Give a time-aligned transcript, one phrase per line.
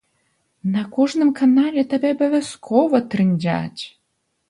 [0.77, 3.83] Па кожным канале табе абавязкова трындзяць!